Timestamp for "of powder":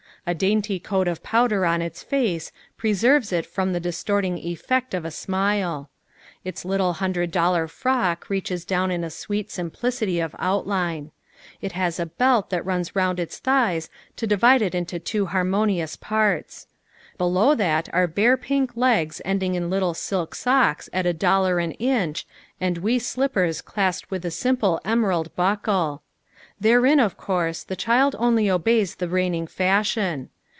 1.07-1.65